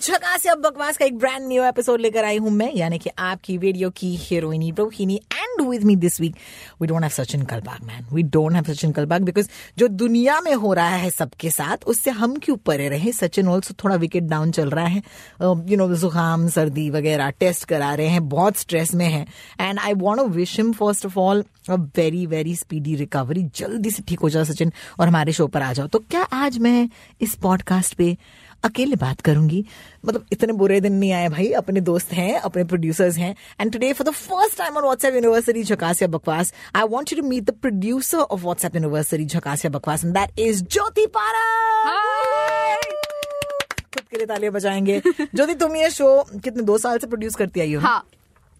झकास 0.00 0.46
अब 0.46 0.58
बकवास 0.58 0.96
का 0.96 1.04
एक 1.04 1.16
ब्रांड 1.18 1.46
न्यू 1.48 1.64
एपिसोड 1.64 2.00
लेकर 2.00 2.24
आई 2.24 2.36
हूँ 2.38 2.50
मैं, 2.50 2.70
यानी 2.74 2.98
कि 2.98 3.10
आपकी 3.18 3.56
वीडियो 3.58 3.88
की 3.90 4.14
हीरोइनी 4.16 4.70
Rohini 4.78 5.20
and 5.32 5.66
with 5.68 5.82
me 5.84 5.96
this 5.96 6.20
week 6.20 6.36
we 6.80 6.86
don't 6.88 7.02
have 7.02 7.10
Sachin 7.12 7.42
Kalbag 7.44 7.84
man 7.86 8.06
we 8.12 8.22
don't 8.22 8.54
have 8.54 8.64
Sachin 8.64 8.92
Kalbag 8.92 9.22
because 9.22 9.48
जो 9.78 9.88
दुनिया 9.88 10.40
में 10.40 10.54
हो 10.54 10.72
रहा 10.74 10.96
है 10.96 11.10
सबके 11.10 11.50
साथ, 11.50 11.84
उससे 11.86 12.10
हम 12.10 12.36
क्यों 12.36 12.56
परे 12.56 12.88
रहे? 12.88 13.12
सचिन 13.12 13.48
ऑल्सो 13.48 13.74
थोड़ा 13.84 13.96
विकेट 13.96 14.24
डाउन 14.24 14.50
चल 14.50 14.70
रहा 14.70 14.86
है। 14.86 15.02
यू 15.42 15.76
नो 15.76 15.94
जुकाम 15.94 16.48
सर्दी 16.48 16.88
वगैरह 16.90 17.30
टेस्ट 17.30 17.64
करा 17.64 17.94
रहे 17.94 18.08
हैं, 18.08 18.28
बहुत 18.28 18.56
स्ट्रेस 18.56 18.94
में 18.94 19.06
है। 19.06 19.26
And 19.60 19.78
I 19.78 19.94
want 19.94 20.34
wish 20.36 20.56
him 20.56 20.72
first 20.72 21.06
of 21.06 21.18
all 21.18 21.44
a 21.68 21.74
very 21.96 22.26
very 22.26 22.54
speedy 22.56 22.94
recovery 22.96 23.42
जल्दी 23.56 23.90
से 23.90 24.02
ठीक 24.08 24.20
हो 24.20 24.28
जाओ 24.30 24.44
सचिन 24.44 24.72
और 25.00 25.08
हमारे 25.08 25.32
शो 25.32 25.46
पर 25.46 25.62
आ 25.62 25.72
जाओ। 25.72 25.86
तो 25.86 25.98
क्या 25.98 26.22
आज 26.22 26.58
मैं 26.58 26.88
इस 27.20 27.34
पॉडकास्ट 27.34 27.94
पे 27.94 28.16
अकेले 28.64 28.96
बात 28.96 29.20
करूँगी। 29.20 29.64
मतलब 30.06 30.26
इतने 30.32 30.52
बुरे 30.52 30.80
दिन 30.80 30.92
नहीं 30.92 31.12
आए 31.12 31.28
भाई 31.28 31.50
अपने 31.52 31.80
दोस्त 31.80 32.12
हैं 32.12 32.38
अपने 32.38 32.64
प्रोड्यूसर्स 32.64 33.16
हैं। 33.16 33.34
And 33.60 33.72
today 33.72 33.92
for 33.92 34.08
the 34.08 34.12
first 34.12 34.58
time 34.58 34.76
on 34.76 34.82
WhatsApp 34.82 35.14
university 35.14 35.62
झकास 35.64 36.02
या 36.02 36.08
बकवास 36.08 36.52
I 36.76 36.88
want 36.90 37.12
you 37.12 37.20
to 37.20 37.28
meet 37.28 37.44
the 37.44 37.54
producer 37.62 38.18
of 38.18 38.40
WhatsApp 38.40 38.76
university 38.76 39.26
झकास 39.26 39.64
या 39.64 39.70
बकवास 39.70 40.04
एंड 40.04 40.14
दैट 40.14 40.38
इज़ 40.38 40.62
ज्योति 40.64 41.06
पारा। 41.16 41.44
खुद 43.94 44.02
के 44.10 44.16
लिए 44.16 44.26
तालियाँ 44.26 44.52
बजाएँगे। 44.52 45.02
ज्योति 45.10 45.54
तुम 45.54 45.76
ये 45.76 45.90
शो 45.90 46.22
कितने 46.34 46.62
दो 46.62 46.78
साल 46.78 46.98
से 46.98 47.06
प्रोड्यूस 47.06 47.34
करती 47.34 47.60
आई 47.60 47.74
हो? 47.74 47.80
हाँ। 47.80 48.04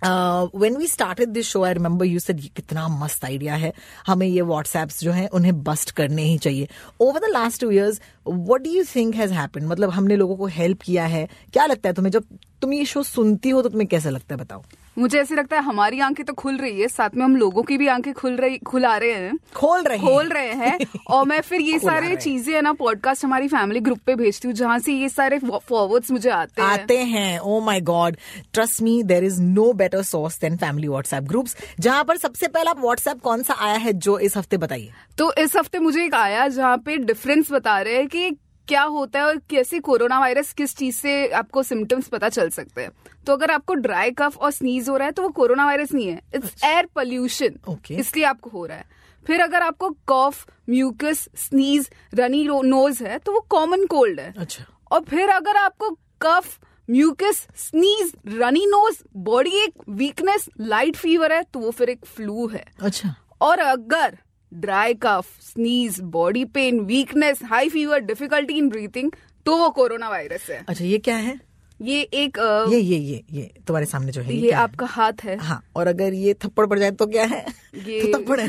When 0.04 0.76
we 0.76 0.86
started 0.86 1.28
this 1.28 1.46
show 1.46 1.62
I 1.62 1.72
remember 1.74 2.06
you 2.06 2.18
said 2.18 2.40
कितना 2.56 2.86
मस्त 2.88 3.24
आइडिया 3.24 3.54
है। 3.54 3.72
हमें 4.06 4.26
ये 4.26 4.42
व्हाट्सएप्स 4.42 5.00
जो 5.00 5.12
है, 5.12 5.26
उन्हें 5.28 5.62
बस्ट 5.64 5.90
करने 5.90 6.22
ही 6.22 6.38
चाहिए. 6.38 6.68
Over 7.00 7.20
the 7.20 7.30
last 7.32 7.60
two 7.60 7.70
years 7.70 8.00
what 8.28 8.62
do 8.62 8.70
you 8.70 8.84
think 8.94 9.14
has 9.14 9.32
happen 9.32 9.66
मतलब 9.66 9.90
हमने 9.90 10.16
लोगों 10.16 10.36
को 10.36 10.46
हेल्प 10.50 10.82
किया 10.82 11.06
है। 11.06 11.28
क्या 11.52 11.66
लगता 11.66 11.88
है 11.88 11.94
तुम्हें 11.94 12.12
जब 12.12 12.24
तुम 12.62 12.72
ये 12.72 12.84
शो 12.84 13.02
सुनती 13.02 13.50
हो 13.50 13.62
तो 13.62 13.68
तुम्हें 13.68 13.88
कैसा 13.88 14.10
लगता 14.10 14.34
है 14.34 14.40
बताओ? 14.40 14.62
मुझे 14.98 15.18
ऐसे 15.20 15.34
लगता 15.34 15.56
है 15.56 15.62
हमारी 15.62 16.00
आँखें 16.00 16.24
तो 16.26 16.32
खुल 16.32 16.56
रही 16.56 16.80
है 16.80 16.88
साथ 16.88 17.10
में 17.16 17.24
हम 17.24 17.36
लोगों 17.36 17.62
की 17.62 17.76
भी 17.78 17.86
आँखें 17.88 18.12
खुल 18.14 18.36
रही 18.36 18.58
खुला 18.58 18.96
रहे 18.96 19.12
हैं। 19.12 19.36
खोल 19.54 19.82
रहे 19.82 19.96
हैं। 19.98 20.06
खोल 20.06 20.28
रहे 20.28 20.52
हैं। 20.52 20.78
और 21.10 21.26
मैं 21.26 21.40
फिर 21.40 21.60
ये 21.60 21.78
सारे 21.78 22.16
चीज़ें 22.16 22.54
है 22.54 22.62
ना 22.62 22.72
पॉडकास्ट 22.72 23.24
हमारी 23.24 23.48
फैमिली 23.48 23.80
ग्रुप 23.80 23.98
पे 24.06 24.14
भेजती 24.14 24.48
हूँ 24.48 24.54
जहाँ 24.54 24.78
से 24.78 24.92
ये 24.92 25.08
सारे 25.08 25.38
फॉरवर्ड्स 25.38 26.10
मुझे 26.10 26.30
आते 26.30 26.62
हैं। 26.62 26.68
आते 26.68 26.98
हैं। 26.98 27.38
ओ 27.38 27.60
my 27.60 27.80
God 27.80 28.16
trust 28.54 28.82
me 28.82 29.02
there 29.02 29.24
is 29.24 29.40
no 29.42 29.72
better 29.72 30.02
source 30.02 30.40
than 30.40 30.56
family 30.56 30.88
WhatsApp 30.88 31.22
groups 31.22 31.56
जहाँ 31.80 32.04
पर 32.04 32.16
सबसे 32.16 32.48
पहला 32.48 32.72
व्हाट्सएप 32.72 33.20
कौन 33.20 33.42
सा 33.42 33.54
आया 33.60 33.76
है 33.76 33.92
जो 33.92 34.18
इस 34.18 34.36
हफ़्ते 34.36 34.56
बताइए। 34.56 34.90
तो 35.18 35.32
इस 35.38 35.56
हफ़्ते 35.56 35.78
मुझे 35.78 36.04
एक 36.04 36.14
आया 36.14 36.48
जहाँ 36.48 36.76
पे 36.78 36.96
डिफरेंस 36.96 37.52
बता 37.52 37.80
रहे 37.80 37.96
हैं 37.96 38.06
कि 38.08 38.30
क्या 38.70 38.82
होता 38.84 39.18
है 39.18 39.24
और 39.26 39.38
कैसे 39.50 39.78
कोरोना 39.80 40.18
वायरस 40.20 40.52
किस 40.52 40.76
चीज़ 40.76 40.96
से 40.96 41.12
आपको 41.28 41.62
सिम्टम्स 41.62 42.08
पता 42.08 42.28
चल 42.28 42.48
सकते 42.50 42.82
हैं? 42.82 42.90
तो 43.26 43.32
अगर 43.32 43.50
आपको 43.50 43.74
ड्राई 43.76 44.10
कफ 44.10 44.36
और 44.38 44.50
स्नीज 44.50 44.88
हो 44.88 44.96
रहा 44.96 45.06
है 45.06 45.12
तो 45.12 45.22
वो 45.22 45.28
कोरोना 45.30 45.64
वायरस 45.66 45.92
नहीं 45.94 46.08
है। 46.08 46.20
इट्स 46.34 46.64
एयर 46.64 46.86
पोल्यूशन 46.94 47.58
इसलिए 47.90 48.24
आपको 48.24 48.50
हो 48.50 48.64
रहा 48.66 48.76
है। 48.76 48.98
फिर 49.26 49.40
अगर 49.40 49.62
आपको 49.62 49.90
cough 50.06 50.46
mucus 50.70 51.28
sneeze 51.38 51.90
runny 52.14 52.44
nose 52.44 53.02
है 53.04 53.18
तो 53.18 53.32
वो 53.32 53.40
कॉमन 53.50 53.84
कोल्ड 53.86 54.20
है। 54.20 54.32
अच्छा। 54.38 54.64
और 54.92 55.04
फिर 55.04 55.28
अगर 55.30 55.56
आपको 55.56 55.90
cough 56.22 56.58
mucus 56.88 57.46
sneeze 57.58 58.12
runny 58.28 58.66
nose 58.66 59.02
body 59.24 59.56
एक 59.56 59.74
वीकनेस 59.88 60.48
लाइट 60.60 60.96
फीवर 60.96 61.32
है 61.32 61.42
तो 61.44 61.60
वो 61.60 61.70
फिर 61.70 61.90
एक 61.90 62.04
फ्लू 62.06 62.46
है। 62.48 62.64
अच्छा। 62.82 63.14
और 63.40 63.58
अगर 63.60 64.18
dry 64.52 64.94
cough 64.94 65.26
sneeze 65.42 66.00
body 66.00 66.44
pain 66.44 66.80
weakness 66.80 67.38
high 67.44 67.68
fever 67.68 68.00
difficulty 68.00 68.54
in 68.54 68.68
breathing 68.68 69.12
तो 69.46 69.56
वो 69.56 69.70
कोरोना 69.70 70.08
वायरस 70.08 70.46
है। 70.50 70.64
अच्छा 70.68 70.84
ये 70.84 70.98
क्या 70.98 71.16
है? 71.16 71.38
ये 71.80 72.00
एक 72.02 72.38
अ, 72.38 72.64
ये 72.70 72.78
ये 72.78 72.96
ये 72.98 73.22
ये 73.30 73.42
तुम्हारे 73.66 73.86
सामने 73.86 74.12
जो 74.12 74.22
है 74.22 74.34
ये 74.36 74.50
है? 74.50 74.56
आपका 74.56 74.86
हाथ 74.86 75.12
है। 75.24 75.36
हाँ 75.36 75.62
और 75.76 75.86
अगर 75.86 76.14
ये 76.14 76.34
थप्पड़ 76.34 76.66
पड़ 76.66 76.78
जाए 76.78 76.90
तो 76.90 77.06
क्या 77.06 77.24
है? 77.24 77.44
ये- 77.74 78.12
तो 78.12 78.18
थप्पड़ 78.22 78.40
है। 78.40 78.48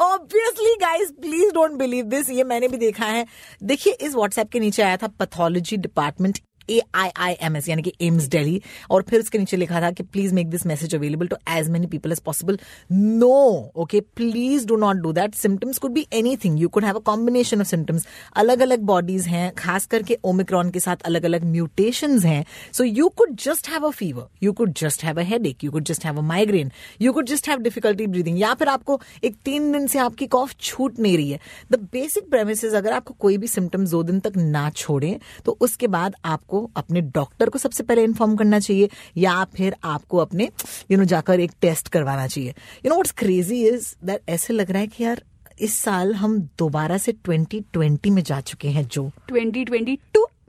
Obviously 0.00 0.74
guys 0.80 1.10
please 1.10 1.52
don't 1.54 1.72
believe 1.72 2.04
this 2.04 2.30
ये 2.30 2.44
मैंने 2.44 2.68
भी 2.68 2.76
देखा 2.76 3.06
है। 3.06 3.26
देखिए 3.62 3.92
इस 3.92 4.14
व्हाट्सएप 4.14 4.50
के 4.50 4.60
नीचे 4.60 4.82
आया 4.82 4.96
था 4.96 5.06
pathology 5.06 5.76
department 5.76 6.38
A 6.72 6.80
I 6.94 7.10
I 7.18 7.36
M 7.40 7.56
S 7.56 7.68
यानी 7.68 7.82
कि 7.82 7.92
एम्स 8.02 8.28
डेली 8.28 8.60
और 8.90 9.02
फिर 9.10 9.20
उसके 9.20 9.38
नीचे 9.38 9.56
लिखा 9.56 9.80
था 9.82 9.90
कि 9.90 10.02
please 10.02 10.34
make 10.34 10.50
this 10.50 10.66
message 10.66 10.94
available 10.94 11.26
to 11.26 11.36
as 11.50 11.68
many 11.70 11.86
people 11.86 12.12
as 12.12 12.20
possible 12.20 12.58
no 12.92 13.32
okay 13.76 14.00
please 14.16 14.66
do 14.66 14.76
not 14.76 14.96
do 15.02 15.12
that 15.12 15.34
symptoms 15.34 15.78
could 15.78 15.92
be 15.92 16.06
anything 16.12 16.60
you 16.60 16.68
could 16.68 16.84
have 16.84 16.96
a 16.96 17.02
combination 17.06 17.60
of 17.60 17.68
symptoms 17.68 18.06
अलग 18.36 18.60
अलग 18.60 18.80
bodies 18.82 19.26
हैं, 19.26 19.52
खास 19.58 19.86
करके 19.86 20.18
ओमिक्रॉन 20.24 20.70
के 20.70 20.80
साथ 20.80 21.02
अलग 21.04 21.24
अलग 21.24 21.44
mutation 21.44 22.18
हैं. 22.20 22.44
So 22.72 22.84
you 22.84 23.08
could 23.08 23.34
just 23.40 23.68
have 23.68 23.86
a 23.86 23.90
fever 23.90 24.26
you 24.42 24.52
could 24.52 24.72
just 24.78 25.04
have 25.04 25.20
a 25.20 25.24
headache 25.46 25.64
you 25.64 25.70
could 25.70 25.84
just 25.84 26.04
have 26.04 26.18
a 26.18 26.22
migraine 26.22 26.70
you 27.02 27.12
could 27.12 27.26
just 27.26 27.48
have 27.48 27.60
difficulty 27.62 28.06
breathing 28.06 28.40
या 28.40 28.52
फिर 28.54 28.68
आपको 28.68 29.00
एक 29.24 29.36
तीन 29.44 29.70
दिन 29.72 29.86
से 29.86 29.98
आपकी 29.98 30.26
कॉफ 30.26 30.54
छूट 30.60 30.98
नहीं 30.98 31.16
रही 31.16 31.30
है. 31.30 31.40
द 31.72 31.80
बेसिक 31.92 32.28
प्रेमिस 32.30 32.64
अगर 32.64 32.92
आपको 32.92 33.14
कोई 33.18 33.36
भी 33.38 33.46
सिम्टम्स 33.46 33.90
दो 33.90 34.02
दिन 34.02 34.20
तक 34.20 34.36
ना 34.36 34.68
छोड़े 34.76 35.18
तो 35.44 35.56
उसके 35.60 35.86
बाद 35.88 36.14
आपको 36.24 36.61
अपने 36.76 37.00
डॉक्टर 37.00 37.48
को 37.48 37.58
सबसे 37.58 37.82
पहले 37.82 38.04
इन्फॉर्म 38.04 38.36
करना 38.36 38.60
चाहिए 38.60 38.88
या 39.16 39.44
फिर 39.44 39.76
आपको 39.84 40.18
अपने 40.18 40.48
यू 40.90 40.98
नो 40.98 41.04
जाकर 41.04 41.40
एक 41.40 41.52
टेस्ट 41.60 41.88
करवाना 41.88 42.26
चाहिए। 42.26 42.50
You 42.50 42.88
know 42.88 42.94
what's 42.94 43.10
crazy 43.10 43.68
is 43.68 43.94
that 44.04 44.20
ऐसे 44.28 44.52
लग 44.52 44.70
रहा 44.70 44.80
है 44.80 44.86
कि 44.86 45.04
यार 45.04 45.22
इस 45.60 45.78
साल 45.78 46.14
हम 46.14 46.40
दोबारा 46.58 46.98
से 46.98 47.12
2020 47.28 48.10
में 48.10 48.22
जा 48.22 48.40
चुके 48.40 48.68
हैं 48.68 48.88
जो। 48.88 49.10
2022 49.32 49.96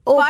Oh. 0.08 0.24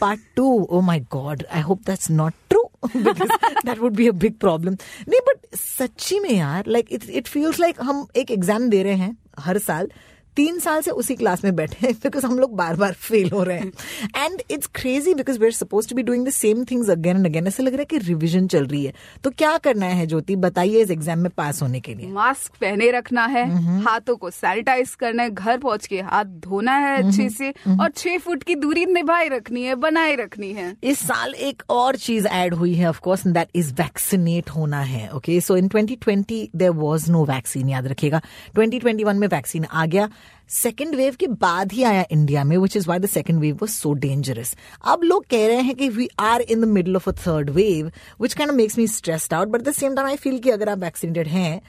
Part 0.00 0.18
two 0.36 0.66
two. 0.66 0.76
Oh 0.76 0.88
my 0.88 1.00
god 1.16 1.44
i 1.52 1.60
hope 1.60 1.84
that's 1.84 2.10
not 2.18 2.32
true 2.50 2.66
because 3.04 3.30
that 3.64 3.78
would 3.78 3.96
be 3.96 4.06
a 4.06 4.12
big 4.12 4.40
problem. 4.44 4.76
नहीं 5.08 5.20
बट 5.20 5.56
सच्ची 5.56 6.20
में 6.20 6.30
यार 6.30 6.64
like 6.68 6.86
it 6.92 7.10
it 7.10 7.28
feels 7.28 7.60
like 7.60 7.76
हम 7.80 8.06
एक 8.16 8.30
एग्ज़ाम 8.30 8.68
दे 8.68 8.82
रहे 8.82 8.94
हैं 8.94 9.16
हर 9.38 9.58
साल 9.58 9.90
तीन 10.36 10.58
साल 10.58 10.80
से 10.82 10.90
उसी 10.92 11.14
क्लास 11.14 11.44
में 11.44 11.54
बैठे 11.56 11.86
हैं 11.86 11.94
बिकॉज़ 12.02 12.26
हम 12.26 12.38
लोग 12.38 12.54
बार 12.56 12.76
बार 12.76 12.92
फेल 12.92 13.30
हो 13.30 13.42
रहे 13.42 13.58
हैं। 13.58 13.72
And 14.16 14.42
it's 14.50 14.66
crazy 14.74 15.14
because 15.14 15.38
we 15.38 15.46
are 15.46 15.52
suppose 15.52 15.88
to 15.88 15.96
be 15.96 16.02
doing 16.02 16.26
the 16.26 16.30
same 16.32 16.64
things 16.64 16.90
again 16.90 17.16
and 17.16 17.26
again 17.26 17.46
ऐसा 17.46 17.62
लग 17.62 17.72
रहा 17.72 17.80
है 17.80 17.84
कि 17.84 17.98
रिविजन 17.98 18.46
चल 18.46 18.66
रही 18.66 18.84
है। 18.84 18.92
तो 19.24 19.30
क्या 19.32 19.56
करना 19.58 19.86
है 19.86 20.06
ज्योति? 20.06 20.36
बताइए 20.36 20.82
इस 20.82 20.90
एग्ज़ाम 20.90 21.18
में 21.18 21.30
पास 21.36 21.62
होने 21.62 21.80
के 21.80 21.94
लिए। 21.94 22.10
मास्क 22.12 22.56
पहने 22.60 22.90
रखना 22.90 23.26
है 23.26 23.44
हाथों 23.82 24.16
को 24.16 24.30
सैनिटाइज 24.30 24.94
करना 24.94 25.22
है 25.22 25.30
घर 25.30 25.58
पहुँच 25.58 25.86
के 25.86 26.00
हाथ 26.02 26.24
धोना 26.42 26.76
है 26.78 26.96
अच्छे 27.02 27.28
से 27.30 27.50
और 27.50 27.90
छह 27.90 28.18
फुट 28.18 28.42
की 28.42 28.54
दूरी 28.54 28.86
निभाए 28.86 29.28
रखनी 29.28 29.62
है 29.62 29.74
बनाए 29.76 30.14
रखनी 30.16 30.52
है। 30.52 30.74
इस 30.82 30.98
साल 30.98 31.34
एक 31.34 31.62
और 31.70 31.96
चीज़ 31.98 32.26
एड 32.32 32.54
हुई 32.54 32.74
है 32.74 32.88
ऑफकोर्स 32.88 33.26
दैट 33.28 33.48
इज़ 33.54 33.72
वैक्सीनेट 33.74 34.50
होना 34.50 34.80
है 34.82 35.08
okay 35.12 35.40
so 35.40 35.56
in 35.56 35.68
2020 35.68 36.48
there 36.56 36.70
was 36.72 37.08
no 37.10 37.24
vaccine 37.24 37.68
याद 37.68 37.86
रखिएगा। 37.86 38.20
2021 38.56 39.14
में 39.14 39.28
वैक्सीन 39.28 39.64
आ 39.64 39.86
गया। 39.86 40.08
सेकेंड 40.50 40.94
वेव 40.94 41.14
के 41.20 41.26
बाद 41.40 41.72
ही 41.72 41.82
आया 41.82 42.04
इंडिया 42.12 42.42
में 42.44 42.56
which 42.56 42.76
is 42.76 42.88
why 42.88 42.98
the 42.98 43.06
second 43.06 43.38
wave 43.40 43.54
was 43.56 43.70
so 43.70 43.92
dangerous 43.94 44.54
अब 44.84 45.02
लोग 45.02 45.24
कह 45.30 45.46
रहे 45.46 45.60
हैं 45.60 45.74
कि 45.74 45.88
we 45.88 46.08
are 46.20 46.40
in 46.40 46.60
the 46.60 46.68
middle 46.68 46.96
of 46.96 47.08
a 47.10 47.12
third 47.16 47.50
wave 47.50 47.90
which 48.20 48.34
can 48.34 48.54
makes 48.54 48.78
me 48.78 48.86
stressed 48.88 49.34
out 49.34 49.48
but 49.48 49.62
the 49.62 49.72
same 49.72 49.94
time 49.94 50.08
I 50.08 50.16
feel 50.16 50.38
कि 50.38 50.50
अगर 50.50 50.68
आप 50.68 50.78
वैक्सीनेटेड 50.78 51.28
हैं 51.28 51.60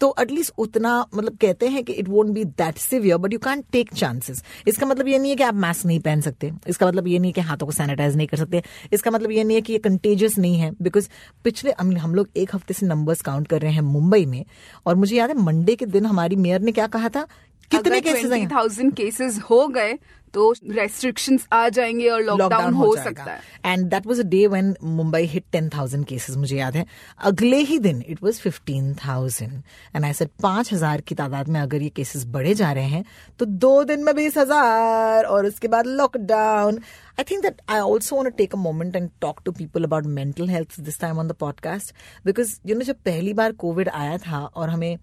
तो 0.00 0.14
एटलीस्ट 0.20 0.52
उतना 0.58 0.98
मतलब 1.14 1.36
कहते 1.40 1.68
हैं 1.68 1.84
कि 1.84 1.92
it 1.92 2.08
won't 2.08 2.30
be 2.30 2.44
that 2.44 2.78
severe 2.78 3.16
but 3.18 3.32
you 3.32 3.38
can 3.38 3.62
take 3.72 3.94
chances 3.94 4.42
इसका 4.68 4.86
मतलब 4.86 5.08
ये 5.08 5.18
नहीं 5.18 5.30
है 5.30 5.36
कि 5.36 5.42
आप 5.42 5.54
मास्क 5.56 5.86
नहीं 5.86 6.00
पहन 6.00 6.20
सकते. 6.20 6.52
इसका 6.68 6.86
मतलब 6.86 7.08
ये 7.08 7.18
नहीं 7.18 7.30
है 7.30 7.32
कि 7.32 7.40
हाथों 7.40 7.66
को 7.66 7.72
सैनिटाइज 7.72 8.16
नहीं 8.16 8.26
कर 8.26 8.36
सकते. 8.36 8.62
इसका 8.92 9.10
मतलब 9.10 9.30
ये 9.30 9.44
नहीं 9.44 9.56
है 9.56 9.60
कि 9.62 9.72
ये 9.72 9.78
कंटेजियस 9.78 10.38
नहीं 10.38 10.58
है 10.58 10.70
बिकॉज़ 10.82 11.08
पिछले 11.44 11.72
हम 11.78 12.14
लोग 12.14 12.28
एक 12.36 12.54
हफ़्ते 12.54 12.74
से 12.74 12.86
नंबर्स 12.86 13.20
काउंट 13.22 13.48
कर 13.48 13.60
रहे 13.62 13.72
हैं 13.72 13.80
मुंबई 13.82 14.24
में, 14.26 14.44
और 14.86 14.94
मुझे 14.94 15.16
याद 15.16 15.30
है 15.30 15.36
मंडे 15.42 15.74
के 15.76 15.86
दिन 15.86 16.06
हमारी 16.06 16.36
मेयर 16.36 16.60
ने 16.60 16.72
क्या 16.72 16.86
कहा 16.88 17.08
था? 17.08 17.26
कितने 17.70 18.00
केसेस 18.00 18.30
20,000 18.32 18.94
केसेस 18.96 19.40
हो 19.50 19.66
गए 19.68 19.98
तो 20.34 20.52
रेस्ट्रिक्शन 20.70 21.38
आ 21.52 21.68
जाएँगे 21.68 22.08
और 22.10 22.22
लॉकडाउन 22.22 22.74
हो 22.74 22.86
हो 22.86 22.94
सकता 22.96 23.24
है। 23.24 23.40
And 23.64 23.84
that 23.90 24.06
was 24.06 24.20
a 24.20 24.24
day 24.28 24.46
when 24.46 24.74
Mumbai 24.84 25.22
hit 25.24 25.44
ten 25.52 25.68
thousand 25.68 26.04
cases 26.06 26.36
मुझे 26.36 26.56
याद 26.56 26.76
है। 26.76 26.84
अगले 27.30 27.56
ही 27.58 27.78
दिन 27.78 28.02
it 28.08 28.22
was 28.22 28.40
fifteen 28.40 28.94
thousand 29.04 29.52
and 29.96 30.04
I 30.04 30.12
said 30.12 30.28
पाँच 30.42 30.72
हज़ार 30.72 31.00
की 31.00 31.14
तादाद 31.14 31.48
में 31.48 31.60
अगर 31.60 31.82
ये 31.82 31.88
केसेस 31.88 32.24
बढ़े 32.26 32.54
जा 32.54 32.72
रहे 32.72 32.84
हैं 32.84 33.04
तो 33.38 33.46
दो 33.46 33.84
दिन 33.84 34.04
में 34.04 34.14
बीस 34.16 34.38
हज़ार 34.38 35.24
और 35.24 35.46
उसके 35.46 35.68
बाद 35.68 35.86
lockdown 35.86 36.80
I 37.18 37.24
think 37.30 37.42
that 37.42 37.62
I 37.68 37.80
also 37.80 38.16
want 38.16 38.36
take 38.36 38.54
a 38.54 38.58
moment 38.58 38.96
and 38.96 39.10
talk 39.20 39.40
to 39.44 39.52
people 39.52 39.84
about 39.84 40.06
mental 40.18 40.48
health 40.48 40.80
this 40.80 41.00
time 41.00 41.18
on 41.18 41.28
the 41.28 41.32
podcast 41.40 41.94
because 42.26 42.58
you 42.66 42.78
know 42.78 42.84
जब 42.84 43.02
पहली 43.04 43.32
बार 43.32 43.52
कोविड 43.52 43.88
आया 43.88 44.18
था 44.18 44.44
और 44.46 44.68
हमें 44.68 44.96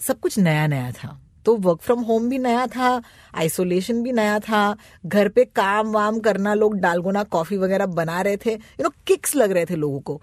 सब 0.00 0.20
कुछ 0.20 0.38
नया 0.38 0.66
नया 0.66 0.90
था 0.92 1.27
तो 1.46 1.56
वर्क 1.58 1.80
फ्रॉम 1.82 2.00
होम 2.02 2.28
भी 2.28 2.38
नया 2.38 2.66
था 2.66 2.90
आइसोलेशन 3.34 4.02
भी 4.02 4.12
नया 4.12 4.38
था, 4.40 4.76
घर 5.06 5.28
पे 5.28 5.44
काम 5.46 5.92
वाम 5.92 6.20
करना, 6.20 6.54
लोग 6.54 6.76
डालगोना 6.76 7.22
कॉफ़ी 7.24 7.56
वगैरह 7.56 7.86
बना 7.86 8.20
रहे 8.20 8.36
थे 8.36 8.52
यू 8.52 8.82
नो 8.82 8.92
किक्स 9.06 9.36
लग 9.36 9.52
रहे 9.52 9.64
थे 9.66 9.76
लोगों 9.76 10.00
को। 10.02 10.20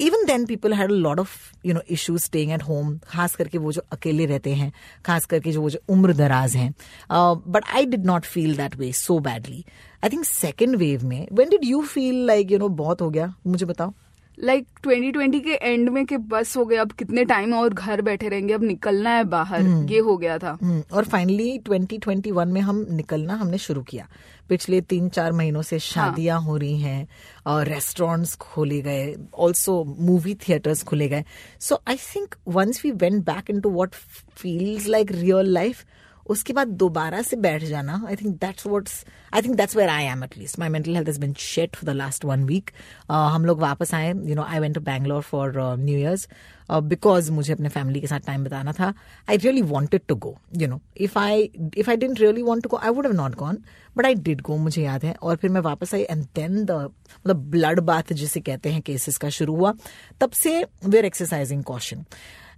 Even 0.00 0.24
then 0.26 0.44
people 0.46 0.72
had 0.74 0.90
lot 0.90 1.20
of 1.20 1.30
you 1.66 1.74
know 1.74 1.80
issues 1.90 2.20
staying 2.20 2.52
at 2.52 2.62
home 2.62 2.96
खास 3.08 3.34
करके 3.36 3.58
वो 3.58 3.72
जो 3.72 3.82
अकेले 3.92 4.26
रहते 4.26 4.54
हैं, 4.54 4.72
खास 5.06 5.24
करके 5.24 5.52
जो 5.52 5.60
वो 5.60 5.70
जो 5.70 5.78
उम्र 5.88 6.12
दराज 6.12 6.56
हैं। 6.56 6.72
But 7.12 7.64
I 7.74 7.86
did 7.86 8.06
not 8.06 8.24
feel 8.24 8.56
that 8.56 8.76
way 8.76 8.92
so 8.94 9.18
badly 9.20 9.64
I 10.04 10.10
think 10.10 10.24
second 10.24 10.76
wave 10.76 11.04
में 11.06 11.26
when 11.32 11.48
did 11.50 11.64
you 11.64 11.82
feel 11.84 12.24
like 12.26 12.52
you 12.52 12.58
know 12.58 12.68
बहुत 12.70 13.00
हो 13.00 13.10
गया? 13.10 13.34
मुझे 13.46 13.66
बताओ। 13.66 13.92
लाइक 14.38 14.66
like 14.86 14.86
2020 14.86 15.40
के 15.44 15.52
एंड 15.52 15.88
में 15.88 16.06
कि 16.06 16.16
बस 16.16 16.56
हो 16.56 16.64
गया 16.64 16.80
अब 16.80 16.92
कितने 16.92 17.24
टाइम 17.24 17.54
और 17.54 17.74
घर 17.74 18.00
बैठे 18.02 18.28
रहेंगे 18.28 18.54
अब 18.54 18.62
निकलना 18.62 19.10
है 19.10 19.24
बाहर 19.24 19.62
hmm. 19.62 19.90
ये 19.90 19.98
हो 19.98 20.16
गया 20.16 20.38
था 20.38 20.58
hmm. 20.58 20.92
और 20.92 21.04
फाइनली 21.04 21.58
2021 21.58 22.46
में 22.46 22.60
हम 22.60 22.86
निकलना 22.90 23.34
हमने 23.34 23.58
शुरू 23.58 23.82
किया 23.82 24.08
पिछले 24.48 24.80
तीन 24.80 25.08
चार 25.08 25.32
महीनों 25.32 25.62
से 25.62 25.78
शादियाँ 25.78 26.38
हाँ. 26.40 26.46
हो 26.46 26.56
रही 26.56 26.78
हैं 26.78 27.08
और 27.46 27.66
रेस्टोरेंट्स 27.66 28.34
खोले 28.34 28.80
गए 28.80 29.14
ऑल्सो 29.34 29.96
मूवी 29.98 30.34
थिएटर्स 30.34 30.82
खुले 30.82 31.08
गए 31.08 31.24
so 31.60 31.82
I 31.88 31.96
think 31.96 32.34
once 32.48 32.84
we 32.84 32.90
went 32.90 33.24
back 33.24 33.50
in 33.50 33.60
to 33.60 33.70
what 33.70 33.94
feels 34.36 34.86
like 34.86 35.12
real 35.12 35.52
life 35.52 35.84
उसके 36.26 36.52
बाद 36.52 36.68
दोबारा 36.82 37.20
से 37.22 37.36
बैठ 37.36 37.64
जाना 37.64 38.00
I 38.08 38.16
think 38.16 38.36
that's 38.40 38.66
what's 38.66 39.04
I 39.34 39.42
think 39.42 39.54
that's 39.56 39.76
where 39.76 39.88
I 39.90 40.04
am 40.04 40.24
atleast 40.24 40.58
my 40.58 40.68
mental 40.68 40.94
health 40.94 41.08
is 41.08 41.20
been 41.20 41.32
shit 41.40 41.76
for 41.76 41.90
the 41.90 41.96
last 41.96 42.24
one 42.24 42.44
week 42.44 42.70
हम 43.10 43.44
लोग 43.44 43.60
वापस 43.60 43.94
आए 43.94 44.08
you 44.08 44.34
know 44.34 44.42
I 44.42 44.58
went 44.60 44.74
to 44.74 44.80
Bangalore 44.82 45.22
for 45.22 45.52
new 45.78 45.98
years 45.98 46.28
because 46.70 47.30
मुझे 47.32 47.52
अपने 47.52 47.68
family 47.68 48.00
के 48.00 48.06
साथ 48.06 48.20
time 48.26 48.44
बताना 48.44 48.72
था. 48.72 48.92
I 49.30 49.36
really 49.36 49.62
wanted 49.62 50.00
to 50.08 50.14
go 50.16 50.36
you 50.58 50.68
know 50.68 50.80
if 50.96 51.18
I 51.18 51.50
if 51.78 51.90
I 51.90 51.96
didn't 51.96 52.20
really 52.20 52.42
want 52.42 52.62
to 52.62 52.68
go 52.68 52.76
I 52.76 52.90
would 52.90 53.06
have 53.06 53.14
not 53.16 53.34
gone 53.38 53.58
but 53.96 54.06
I 54.06 54.14
did 54.14 54.40
go 54.42 54.56
मुझे 54.56 54.82
याद 54.82 55.04
है. 55.04 55.14
और 55.14 55.36
फिर 55.36 55.50
मैं 55.50 55.60
वापस 55.60 55.94
आई 55.94 56.02
एंड 56.02 56.24
देन 56.36 56.64
द 56.64 56.70
मतलब 56.70 57.50
ब्लड 57.50 57.80
बाथ 57.80 58.12
जिसे 58.12 58.40
कहते 58.40 58.70
हैं 58.72 58.80
केसेस 58.82 59.18
का 59.18 59.28
शुरू 59.30 59.56
हुआ, 59.56 59.72
तब 60.20 60.30
से 60.32 60.62
we 60.84 60.98
are 60.98 61.04
exercising 61.04 61.62
caution 61.64 62.04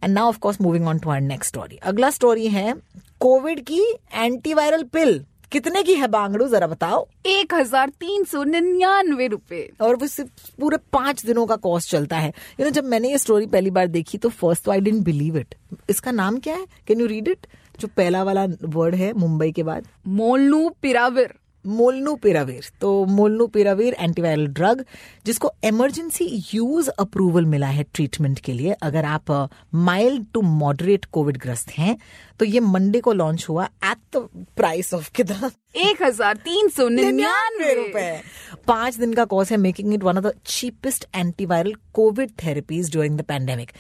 and 0.03 0.13
now 0.15 0.29
of 0.29 0.39
course 0.39 0.61
moving 0.61 0.89
on 0.89 0.99
to 0.99 1.11
our 1.11 1.21
next 1.21 1.49
story 1.49 1.79
अगला 1.83 2.11
स्टोरी 2.11 2.49
है 2.49 2.75
कोविड 3.21 3.61
की 3.61 3.83
एंटीवायरल 4.15 4.83
पिल 4.83 5.25
कितने 5.53 5.83
की 5.83 5.95
है 5.95 6.07
बांगड़ू? 6.09 6.47
जरा 6.49 6.67
बताओ। 6.67 7.07
एक 7.27 7.55
हज़ार 7.55 7.89
तीन 7.91 8.25
सौ 8.25 8.43
निन्यानवे 8.45 9.27
रूपए। 9.27 9.61
और 9.81 9.97
वो 9.97 10.07
सिर्फ़ 10.07 10.51
पूरे 10.61 10.77
पाँच 10.93 11.25
दिनों 11.27 11.47
का 11.47 11.57
कॉस्ट 11.57 11.91
चलता 11.91 12.17
है। 12.17 12.29
यू 12.29 12.33
you 12.33 12.61
नो 12.61 12.65
know, 12.65 12.75
जब 12.75 12.85
मैंने 12.85 13.11
ये 13.11 13.19
स्टोरी 13.19 13.47
पहली 13.47 13.71
बार 13.71 13.87
देखी 13.87 14.19
तो 14.19 14.29
फ़र्स्ट 14.31 14.65
तो 14.65 14.71
आई 14.71 14.81
डेंट 14.81 15.03
बिलीव 15.05 15.39
इट 15.39 15.55
इसका 15.91 16.11
नाम 16.11 16.39
क्या 16.39 16.55
है? 16.55 16.67
कैन 16.87 17.01
यू 17.01 17.07
रीड 17.07 17.29
इट 17.29 17.47
जो 17.81 17.89
पहला 17.89 18.23
वाला 18.23 18.47
वर्ड 18.65 18.95
है 18.95 19.13
मुंबई 19.13 19.51
के 19.53 19.63
बाद। 19.63 19.87
मोलू 20.07 20.69
पिराविर। 20.83 21.35
मोलनूपिराविर 21.67 22.65
तो 22.81 23.05
मोलनूपिराविर 23.07 23.97
एंटीवायरल 23.99 24.47
ड्रग 24.47 24.85
जिसको 25.27 25.51
इमरजेंसी 25.65 26.25
यूज़ 26.55 26.91
अप्रूवल 26.91 27.45
मिला 27.45 27.67
है 27.67 27.85
ट्रीटमेंट 27.95 28.39
के 28.39 28.53
लिए 28.53 28.73
अगर 28.83 29.05
आप 29.05 29.31
माइल्ड 29.75 30.25
टू 30.35 30.43
मॉडरेट 30.43 31.05
कोविड 31.13 31.37
ग्रस्त 31.37 31.71
हैं 31.79 31.97
तो 32.41 32.45
ये 32.45 32.61
मंडे 32.61 33.01
को 33.01 33.13
लॉन्च 33.13 33.47
हुआ 33.49 33.65
एट 33.85 34.17
द 34.17 34.29
प्राइस 34.57 34.93
ऑफ़ 34.95 35.11
कितना? 35.17 35.51
एक 35.77 36.03
हज़ार 36.03 36.37
तीन 36.37 36.69
सौ 36.69 36.89
निन्यानवे। 36.89 37.75
रुपए। 37.75 38.21
पाँच 38.67 38.95
दिन 38.97 39.13
का 39.15 39.25
कोर्स 39.25 39.51
है 39.53 39.57
making 39.59 39.95
it 39.95 40.03
one 40.03 40.19
of 40.19 40.27
the 40.27 40.33
cheapest 40.47 41.07
antiviral 41.15 41.75
covid 41.93 42.31
therapies 42.45 42.91
during 42.91 43.19
the 43.19 43.23
pandemic 43.23 43.73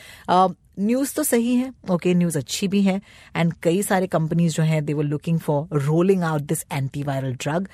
news 0.79 1.15
तो 1.15 1.23
सही 1.23 1.55
है 1.57 1.69
ओके 1.69 1.95
okay, 1.95 2.17
न्यूज़ 2.17 2.39
अच्छी 2.39 2.69
भी 2.69 2.83
है 2.83 3.01
एंड 3.37 3.53
कई 3.63 3.83
सारे 3.83 4.07
कंपनीज़ 4.07 4.55
जो 4.55 4.63
हैं 4.63 4.85
they 4.85 4.95
were 4.95 5.05
looking 5.05 5.39
for 5.41 5.79
rolling 5.81 6.23
out 6.23 6.43
this 6.43 6.65
antiviral 6.73 7.35
drug 7.35 7.69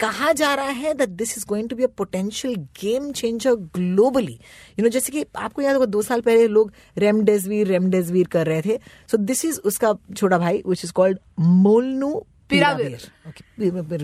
कहा 0.00 0.32
जा 0.32 0.54
रहा 0.54 0.70
है 0.70 0.92
that 0.94 1.08
this 1.08 1.36
is 1.38 1.44
going 1.48 1.68
to 1.68 1.76
be 1.76 1.82
a 1.82 1.86
potential 1.98 2.54
game 2.82 3.10
changer 3.12 3.54
globally 3.76 4.32
you 4.78 4.82
know 4.82 4.88
जैसे 4.88 5.12
कि 5.12 5.24
आपको 5.36 5.62
याद 5.62 5.74
होगा 5.74 5.86
दो 5.86 6.02
साल 6.02 6.20
पहले 6.20 6.46
लोग 6.48 6.72
रेमडेजवीर 6.98 7.66
रेमडेजवीर 7.66 8.26
कर 8.26 8.46
रहे 8.46 8.62
थे। 8.62 8.78
सो 9.10 9.16
दिस 9.16 9.44
इज़ 9.44 9.60
उसका 9.60 9.94
छोटा 10.16 10.38
भाई 10.38 10.62
विच 10.66 10.84
इज़ 10.84 10.92
कॉल्ड 10.92 11.18
मोलनू 11.40 12.14
पिरावीर 12.50 13.08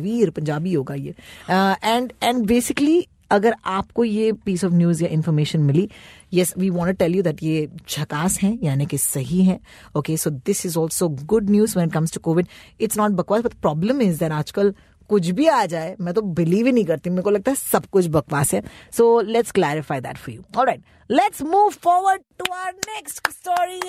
वीर 0.01 0.31
पंजाबी 0.31 0.73
होगा 0.73 0.95
ये। 0.95 1.15
एंड 1.51 2.13
एंड 2.23 2.45
बेसिकली 2.47 3.07
अगर 3.35 3.55
आपको 3.67 4.05
ये 4.05 4.33
पीस 4.45 4.65
ऑफ़ 4.65 4.73
न्यूज़ 4.73 5.03
या 5.05 5.09
information 5.11 5.61
milli 5.63 5.89
yes 6.35 6.55
we 6.59 6.71
want 6.71 6.99
tell 6.99 7.15
you 7.15 7.23
that 7.23 7.43
ये 7.43 7.69
झकास 7.89 8.39
है, 8.41 8.59
यानी 8.63 8.87
कि 8.87 8.99
सही 8.99 9.43
है 9.45 9.59
okay 9.97 10.17
so 10.17 10.31
this 10.31 10.65
is 10.67 10.79
also 10.79 11.09
good 11.09 11.51
news 11.51 11.79
when 11.79 11.91
comes 11.91 12.13
to 12.15 12.21
covid 12.21 12.49
it's 12.81 12.99
not 12.99 13.13
बकवास 13.13 13.43
बट 13.43 13.55
प्रॉब्लम 13.63 14.03
इज़ 14.03 14.19
दैट 14.21 14.33
आजकल 14.33 14.75
कुछ 15.11 15.29
भी 15.31 15.47
आ 15.47 15.65
जाए, 15.67 15.97
मैं 16.01 16.13
तो 16.15 16.21
बिलीव 16.37 16.67
ही 16.67 16.73
नहीं 16.73 16.85
करती, 16.85 17.11
मेरे 17.11 17.23
को 17.23 17.31
लगता 17.31 17.51
है 17.51 17.57
सब 17.57 17.87
कुछ 17.87 18.07
बकवास 18.11 18.55
है. 18.55 18.63
So 18.93 19.21
let's 19.23 19.51
clarify 19.53 20.01
that 20.01 20.17
for 20.17 20.35
you 20.35 20.43
alright 20.59 20.83
let's 21.11 21.43
move 21.43 21.71
forward 21.83 22.23
to 22.39 22.53
our 22.53 22.73
next 22.73 23.31
story 23.31 23.81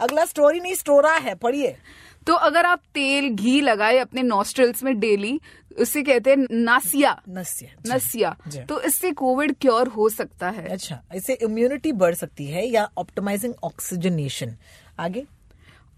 अगला 0.00 0.24
स्टोरी 0.24 0.60
नहीं 0.60 0.74
स्टोरा 0.74 1.12
है, 1.12 1.34
पढ़िए. 1.34 1.76
तो 2.26 2.34
अगर 2.34 2.66
आप 2.66 2.82
तेल 2.94 3.28
घी 3.30 3.60
लगाए 3.60 3.98
अपने 3.98 4.22
नॉस्ट्रल्स 4.22 4.82
में 4.82 4.98
डेली 5.00 5.40
उसे 5.80 6.02
कहते 6.02 6.30
हैं 6.30 6.46
नासिया। 6.52 7.10
नसिया 7.28 7.94
नसिया। 7.94 8.36
तो 8.68 8.80
इससे 8.80 9.10
कोविड 9.12 9.54
क्योर 9.60 9.88
हो 9.88 10.08
सकता 10.08 10.50
है। 10.50 10.66
अच्छा 10.68 11.00
इससे 11.14 11.34
इम्यूनिटी 11.42 11.92
बढ़ 11.92 12.14
सकती 12.14 12.46
है 12.46 12.66
या 12.66 12.88
ऑप्टिमाइजिंग 12.98 13.54
ऑक्सीजनेशन 13.64 14.56
आगे। 14.98 15.24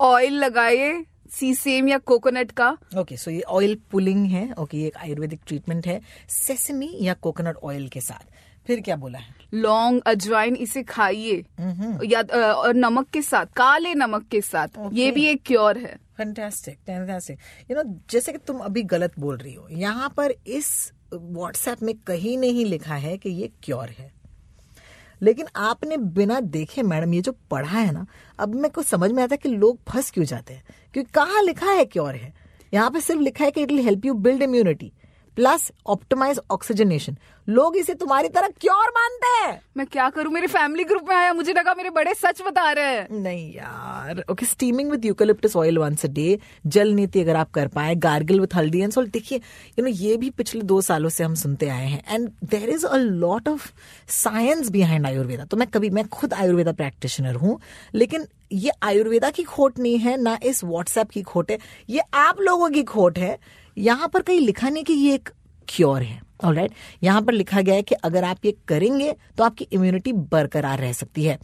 ऑयल 0.00 0.34
लगाए 0.34 1.04
सीसेम 1.30 1.88
या 1.88 1.98
कोकोनट 1.98 2.50
का। 2.50 2.68
ओके 2.70 3.00
okay, 3.00 3.18
सो 3.18 3.30
so 3.30 3.36
ये 3.36 3.42
ऑयल 3.42 3.76
पुलिंग 3.90 4.26
है। 4.26 4.42
ओके 4.44 4.62
okay, 4.62 4.74
ये 4.74 4.86
एक 4.86 4.96
आयुर्वेदिक 4.96 5.40
ट्रीटमेंट 5.46 5.86
है 5.86 6.00
सेसमी 6.28 6.90
या 7.00 7.14
कोकोनट 7.14 7.56
ऑयल 7.56 7.88
के 7.88 8.00
साथ। 8.00 8.36
फिर 8.66 8.80
क्या 8.80 8.96
बोला 8.96 9.18
है? 9.18 9.34
लौंग 9.54 10.00
अजवाइन 10.06 10.56
इसे 10.56 10.82
खाइए। 10.82 11.44
या 12.04 12.22
और 12.52 12.74
नमक 12.74 13.08
के 13.08 13.22
साथ 13.22 13.46
काले 13.56 13.94
नमक 13.94 14.26
के 14.30 14.40
साथ। 14.40 14.68
okay. 14.68 14.92
ये 14.92 15.10
भी 15.10 15.26
एक 15.26 15.42
क्योर 15.46 15.78
है। 15.78 15.96
फैंटास्टिक 16.18 16.78
फैंटास्टिक 16.86 17.38
यू 17.70 17.76
नो 17.76 17.82
जैसे 18.10 18.32
कि 18.32 18.38
तुम 18.38 18.58
अभी 18.58 18.82
गलत 18.82 19.18
बोल 19.18 19.36
रही 19.36 19.54
हो, 19.54 19.68
यहाँ 19.70 20.12
पर 20.16 20.34
इस 20.46 20.92
व्हाट्सएप 21.14 21.82
में 21.82 21.94
कहीं 22.06 22.36
नहीं 22.38 22.64
लिखा 22.64 22.94
है 22.94 23.16
कि 23.18 23.30
ये 23.30 23.50
क्योर 23.62 23.88
है। 23.88 24.10
लेकिन 25.22 25.46
आपने 25.56 25.96
बिना 25.96 26.40
देखे, 26.40 26.82
मैडम, 26.82 27.14
ये 27.14 27.20
जो 27.20 27.32
पढ़ा 27.50 27.78
है 27.78 27.92
ना, 27.92 28.06
अब 28.38 28.54
मेरे 28.54 28.68
को 28.68 28.82
समझ 28.82 29.10
में 29.12 29.22
आता 29.22 29.34
है 29.34 29.38
कि 29.42 29.48
लोग 29.48 29.78
फंस 29.88 30.10
क्यों 30.10 30.24
जाते 30.24 30.54
हैं। 30.54 30.64
क्योंकि 30.94 31.10
कहाँ 31.10 31.42
लिखा 31.42 31.70
है 31.70 31.84
क्योर 31.84 32.14
है? 32.14 32.32
यहाँ 32.74 32.90
पे 32.90 33.00
सिर्फ़ 33.00 33.20
लिखा 33.22 33.44
है 33.44 33.50
कि 33.50 33.62
it 33.62 33.72
will 33.72 33.84
help 33.84 34.04
you 34.04 34.14
build 34.14 34.42
immunity 34.42 34.92
plus 35.38 35.70
optimise 35.86 36.38
oxygenation. 36.50 37.16
लोग 37.48 37.76
इसे 37.76 37.94
तुम्हारी 37.94 38.28
तरह 38.28 38.48
क्योर 38.60 38.88
मानते 38.88 39.26
हैं? 39.34 39.60
मैं 39.76 39.86
क्या 39.86 40.08
करूँ? 40.10 40.32
मेरे 40.32 40.46
फैमिली 40.46 40.84
ग्रुप 40.84 41.08
में 41.08 41.14
आया 41.16 41.32
मुझे 41.32 41.52
लगा 41.52 41.74
मेरे 41.74 41.90
बड़े 41.90 42.14
सच 42.14 42.40
बता 42.46 42.70
रहे 42.72 42.94
हैं। 42.94 43.20
नहीं 43.22 43.52
यार। 43.54 44.24
Okay 44.30 44.46
steaming 44.46 44.90
with 44.90 45.04
eucalyptus 45.04 45.56
oil 45.56 45.78
once 45.78 46.04
a 46.04 46.08
day 46.08 46.38
jal 46.66 46.88
neti 46.94 47.20
अगर 47.20 47.36
आप 47.36 47.50
कर 47.50 47.68
पाए 47.68 47.94
gargle 47.96 48.40
with 48.40 48.54
haldi 48.54 48.80
and 48.80 48.92
salt 48.92 49.12
देखिए 49.12 49.38
यू 49.78 49.84
नो 49.84 49.90
ये 49.90 50.16
भी 50.16 50.30
पिछले 50.30 50.62
दो 50.62 50.80
सालों 50.80 51.08
से 51.08 51.24
हम 51.24 51.34
सुनते 51.34 51.68
आए 51.68 51.86
हैं। 51.86 52.02
And 52.08 52.28
there 52.44 52.68
is 52.70 52.86
a 52.86 52.96
lot 52.96 53.48
of 53.48 53.70
science 54.08 54.70
behind 54.70 55.06
Ayurveda 55.06 55.44
तो 55.44 55.56
मैं 55.56 55.68
कभी 55.68 55.90
मैं 55.90 56.06
खुद 56.08 56.34
आयुर्वेदा 56.34 56.72
प्रैक्टिशनर 56.72 57.34
हूँ 57.34 57.58
लेकिन 57.94 58.26
ये 58.52 58.70
आयुर्वेदा 58.82 59.30
की 59.30 59.42
खोट 59.44 59.78
नहीं 59.78 59.98
है 59.98 60.16
ना 60.22 60.38
इस 60.42 60.62
व्हाट्सएप 60.64 61.10
की 61.10 61.22
खोट 61.22 61.50
है। 61.50 61.58
ये 61.90 62.02
आप 62.14 62.40
लोगों 62.40 62.68
की 62.70 62.82
खोट 62.82 63.18
है 63.18 63.38
यहाँ 63.78 64.08
पर 64.08 64.22
कहीं 64.22 64.40
लिखा 64.40 64.68
नहीं 64.68 64.84
कि 64.84 64.92
ये 64.94 65.14
एक 65.14 65.28
क्योर 65.68 66.02
है। 66.02 66.20
ऑल 66.44 66.54
राइट 66.56 66.72
यहाँ 67.02 67.22
पर 67.22 67.32
लिखा 67.32 67.60
गया 67.60 67.74
है 67.74 67.82
कि 67.82 67.94
अगर 67.94 68.24
आप 68.24 68.44
ये 68.44 68.54
करेंगे 68.68 69.14
तो 69.38 69.44
आपकी 69.44 69.66
इम्यूनिटी 69.72 70.12
बरकरार 70.12 70.78
रह 70.80 70.92
सकती 70.94 71.24
है। 71.24 71.38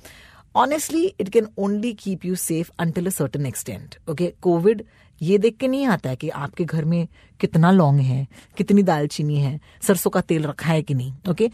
Honestly 0.54 1.04
it 1.20 1.28
can 1.28 1.48
only 1.58 1.92
keep 1.94 2.24
you 2.24 2.34
safe 2.36 2.70
until 2.80 3.06
a 3.06 3.10
certain 3.10 3.46
extent 3.46 3.96
okay 4.10 4.32
COVID 4.42 4.84
ये 5.20 5.38
देख 5.38 5.56
के 5.56 5.68
नहीं 5.68 5.86
आता 5.86 6.10
है 6.10 6.16
कि 6.16 6.28
आपके 6.30 6.64
घर 6.64 6.84
में 6.84 7.06
कितना 7.40 7.70
लौंग 7.72 8.00
है, 8.00 8.26
कितनी 8.56 8.82
दालचीनी 8.82 9.38
है, 9.38 9.58
सरसों 9.82 10.10
का 10.10 10.20
तेल 10.22 10.46
रखा 10.46 10.68
है 10.68 10.82
कि 10.82 10.94
नहीं 10.94 11.12
okay 11.30 11.50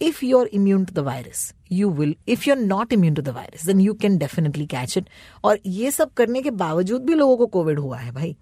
if 0.00 0.24
you 0.24 0.38
are 0.38 0.46
immune 0.48 0.84
to 0.84 0.94
the 0.94 1.04
virus 1.04 1.52
you 1.72 1.90
will 1.90 2.14
if 2.28 2.48
you 2.48 2.54
are 2.54 2.60
not 2.60 2.92
immune 2.92 3.14
to 3.14 3.22
the 3.22 3.28
virus 3.28 3.66
then 3.66 3.80
you 3.80 3.94
can 3.96 4.18
definitely 4.18 4.66
catch 4.66 4.96
it 4.98 5.08
और 5.44 5.58
ये 5.66 5.90
सब 5.90 6.12
करने 6.14 6.42
के 6.42 6.50
बावजूद 6.58 7.04
भी 7.04 7.14
लोगों 7.14 7.36
को 7.36 7.46
कोविड 7.48 7.78
हुआ 7.78 7.98
है 7.98 8.12
भाई। 8.12 8.34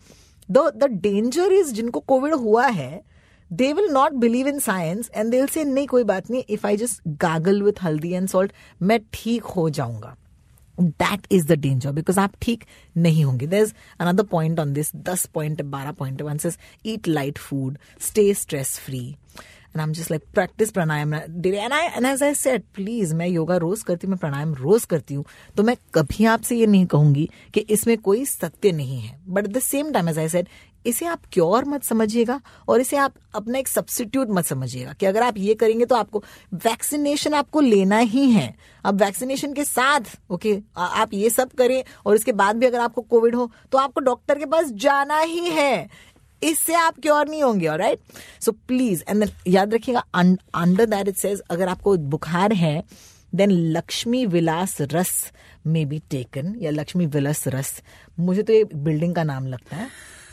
द 0.50 0.70
द 0.76 0.90
डेंजर 1.02 1.52
इज़ 1.52 1.72
जिनको 1.74 2.00
कोविड 2.00 2.34
हुआ 2.34 2.66
है 2.66 3.02
they 3.50 3.72
will 3.72 3.88
not 3.92 4.12
believe 4.22 4.48
in 4.48 4.58
science 4.58 5.10
and 5.14 5.30
they 5.30 5.36
will 5.36 5.46
say 5.48 5.64
नहीं, 5.64 5.86
कोई 5.86 6.04
बात 6.04 6.30
नहीं 6.30 6.42
if 6.48 6.66
I 6.66 6.76
just 6.76 7.02
gargle 7.22 7.62
with 7.62 7.82
haldi 7.82 8.12
and 8.12 8.28
salt 8.28 8.52
मैं 8.82 9.00
ठीक 9.12 9.44
हो 9.56 9.68
जाऊँगा. 9.70 10.14
That 10.78 11.26
is 11.32 11.46
the 11.46 11.52
danger 11.58 11.92
because 11.92 12.18
आप 12.20 12.32
ठीक 12.42 12.64
नहीं 12.96 13.24
होंगे. 13.24 13.46
There 13.46 13.62
is 13.62 13.72
another 14.00 14.24
point 14.24 14.60
on 14.60 14.72
this 14.72 14.94
दस 14.96 15.26
पॉइंट 15.34 15.62
बारह 15.62 15.92
point 15.92 16.22
one 16.22 16.38
says 16.38 16.58
eat 16.86 17.08
light 17.08 17.38
food 17.38 17.78
stay 18.00 18.32
stress 18.34 18.78
free 18.78 19.00
and 19.68 19.80
I 19.80 19.86
am 19.86 19.92
just 19.92 20.10
like 20.10 20.22
practice 20.34 20.70
pranayama 20.70 21.14
daily 21.14 21.56
and 21.56 21.72
I 21.72 21.86
and 21.86 22.06
as 22.06 22.22
I 22.22 22.34
said 22.34 22.62
please 22.74 23.14
मैं 23.14 23.28
योगा 23.28 23.56
रोज 23.56 23.82
करती 23.82 24.06
हूँ, 24.06 24.10
मैं 24.12 24.18
प्राणायाम 24.18 24.54
रोज 24.54 24.84
करती 24.84 25.14
हूँ 25.14 25.24
तो 25.56 25.62
मैं 25.62 25.76
कभी 25.94 26.24
आपसे 26.26 26.56
ये 26.56 26.66
नहीं 26.66 26.86
कहूँगी 26.86 27.28
कि 27.54 27.60
इसमें 27.60 27.96
कोई 27.98 28.24
सत्य 28.26 28.72
नहीं 28.72 29.00
है. 29.00 29.18
But 29.28 29.46
at 29.46 29.52
the 29.52 29.58
same 29.60 29.92
time 29.92 30.08
as 30.08 30.18
I 30.18 30.28
said 30.28 30.48
इसे 30.86 31.06
आप 31.06 31.20
क्योर 31.32 31.64
मत 31.64 31.82
समझिएगा 31.84 32.40
और 32.68 32.80
इसे 32.80 32.96
आप 32.96 33.14
अपना 33.34 33.58
एक 33.58 33.68
सब्सिट्यूट 33.68 34.28
मत 34.30 34.44
समझिएगा 34.46 34.92
कि 34.92 35.06
अगर 35.06 35.22
आप 35.22 35.38
ये 35.38 35.54
करेंगे 35.54 35.84
तो 35.84 35.94
आपको 35.94 36.22
वैक्सीनेशन 36.54 37.34
आपको 37.34 37.60
लेना 37.60 37.98
ही 37.98 38.30
है. 38.30 38.54
अब 38.84 39.00
वैक्सीनेशन 39.02 39.52
के 39.54 39.64
साथ 39.64 40.16
ओके 40.30 40.56
आप 40.76 41.14
ये 41.14 41.30
सब 41.30 41.52
करें 41.58 41.82
और 42.06 42.14
इसके 42.14 42.32
बाद 42.32 42.56
भी 42.56 42.66
अगर 42.66 42.80
आपको 42.80 43.02
कोविड 43.02 43.34
हो 43.34 43.50
तो 43.72 43.78
आपको 43.78 44.00
डॉक्टर 44.00 44.38
के 44.38 44.46
पास 44.46 44.70
जाना 44.74 45.18
ही 45.18 45.50
है. 45.50 45.88
इससे 46.42 46.74
आप 46.74 46.98
क्योर 47.02 47.28
नहीं 47.28 47.42
होंगे 47.42 47.66
और 47.66 47.78
राइट 47.78 48.00
सो 48.40 48.52
प्लीज़ 48.68 49.02
एंड 49.08 49.28
याद 49.48 49.74
रखिएगा 49.74 50.04
अंडर 50.54 50.86
दैट 50.86 51.08
इट 51.08 51.16
सेज 51.16 51.42
अगर 51.50 51.68
आपको 51.68 51.96
बुखार 51.96 52.52
है 52.52 52.82
देन 53.32 53.50
लक्ष्मी 53.50 54.24
विलास 54.26 54.76
रस 54.92 55.10
में 55.66 55.88
बी 55.88 55.98
टेकन 56.10 56.54
या 56.60 56.70
लक्ष्मी 56.70 57.06
विलास 57.06 57.46
रस। 57.48 57.72
मुझे 58.18 58.42
तो 58.42 58.52
ये 58.52 58.64
बिल्डिंग 58.74 59.14
का 59.14 59.22
नाम 59.24 59.46
लगता 59.46 59.76
है। 59.76 59.88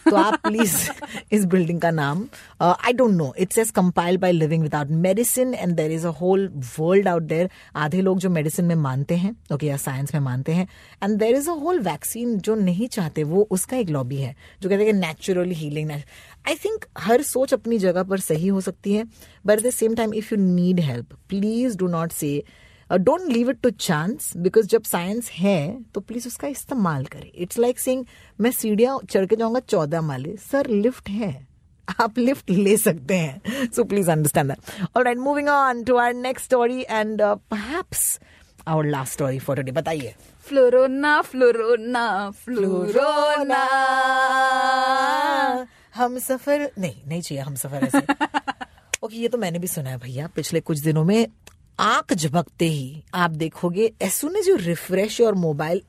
तो 0.10 0.16
आप 0.16 0.40
प्लीज़ 0.44 0.90
इस 1.32 1.46
बिल्डिंग 1.46 1.82
का 1.82 1.92
नाम 1.92 2.26
I 2.62 2.94
don't 2.94 3.14
know 3.14 3.34
it's 3.40 3.58
as 3.58 3.70
compiled 3.70 4.22
by 4.22 4.32
living 4.32 4.64
without 4.64 4.88
medicine 4.88 5.54
and 5.54 5.76
there 5.76 5.92
is 5.92 6.08
a 6.08 6.10
whole 6.10 6.48
world 6.80 7.08
out 7.08 7.24
there 7.24 7.50
आधे 7.76 8.02
लोग 8.02 8.20
जो 8.20 8.30
मेडिसिन 8.30 8.66
में 8.66 8.76
मानते 8.76 9.16
हैं 9.16 9.36
ओके 9.54 9.68
या 9.68 9.78
साइंस 9.78 10.14
में 10.14 10.22
मानते 10.22 10.52
हैं 10.52 10.68
and 11.04 11.18
there 11.20 11.36
is 11.36 11.50
a 11.50 11.54
whole 11.54 11.80
vaccine 11.80 12.38
जो 12.40 12.56
नहीं 12.56 12.88
चाहते, 12.88 13.24
वो 13.24 13.48
उसका 13.52 13.78
एक 13.78 13.90
लॉबी 13.90 14.16
है, 14.16 14.36
जो 14.62 14.70
कहते 14.70 14.86
हैं 14.86 14.94
नेचुरली 14.94 15.56
हीलिंग 15.56 15.92
आई 15.92 16.56
थिंक 16.56 16.86
हर 16.98 17.22
सोच 17.22 17.54
अपनी 17.54 17.78
जगह 17.78 18.04
पर 18.04 18.20
सही 18.20 18.48
हो 18.48 18.62
सकती 18.62 18.94
है 18.94 19.04
but 19.46 19.60
at 19.60 19.66
the 19.66 19.70
same 19.70 19.96
time 19.96 20.14
if 20.14 20.34
you 20.36 20.42
need 20.42 20.80
help 20.80 21.14
please 21.30 21.78
do 21.78 21.88
not 21.88 22.12
say 22.12 22.44
don't 22.92 23.22
leave 23.30 23.50
it 23.50 23.60
to 23.62 23.70
chance 23.70 24.32
because 24.38 24.68
जब 24.68 24.84
साइंस 24.84 25.30
है 25.32 25.84
तो 25.94 26.02
प्लीज़ 26.02 26.28
उसका 26.28 26.48
इस्तेमाल 26.48 27.06
करें। 27.06 27.32
इट्स 27.36 27.58
लाइक 27.60 27.80
सिंग 27.80 28.06
मैं 28.42 28.52
सीढ़ियाँ 28.52 29.00
चढ़ 29.10 29.26
के 29.26 29.36
जाऊँगा 29.36 29.60
चौदह 29.60 30.02
माले। 30.02 30.36
सर 30.42 30.68
लिफ्ट 30.68 31.10
है। 31.10 31.48
आप 32.00 32.18
लिफ्ट 32.18 32.50
ले 32.50 32.76
सकते 32.78 33.16
हैं। 33.16 33.70
So 33.72 33.84
please 33.84 34.12
understand 34.12 34.52
that 34.52 34.88
alright 34.98 35.18
moving 35.18 35.48
on 35.50 35.84
to 35.84 35.96
our 35.96 36.14
next 36.14 36.46
story 36.46 36.82
and 36.82 37.22
perhaps 37.22 38.20
our 38.68 38.86
last 38.86 39.14
story 39.14 39.40
for 39.40 39.56
today 39.56 39.72
बताइए। 39.72 40.16
Florona 40.46 41.22
Florona 41.22 42.32
Florona. 42.46 43.64
हम 45.96 46.18
सफ़र 46.20 46.72
नहीं 46.80 46.96
नहीं 47.08 47.22
चाहिए 47.22 47.44
हम 47.44 47.56
सफ़र 47.56 47.84
ऐसे। 47.84 48.00
ओके 49.04 49.16
ये 49.16 49.28
तो 49.28 49.38
मैंने 49.38 49.60
भी 49.60 49.68
सुना 49.68 49.90
है 49.90 49.98
भैया 49.98 50.28
पिछले 50.36 50.60
कुछ 50.62 50.80
दिनों 50.80 51.04
में 51.04 51.28
आँख 51.80 52.14
झपकते 52.14 52.66
ही 52.66 53.04
आप 53.14 53.32
देखोगे 53.32 53.92
as 54.02 54.12
soon 54.12 54.36
as 54.36 54.50
refresh 54.62 55.20
your 55.20 55.34
mobile, 55.36 55.82